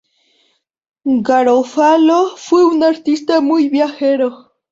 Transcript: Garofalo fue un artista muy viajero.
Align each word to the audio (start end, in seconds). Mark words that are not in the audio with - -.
Garofalo 1.13 2.35
fue 2.35 2.65
un 2.65 2.83
artista 2.83 3.39
muy 3.39 3.69
viajero. 3.69 4.51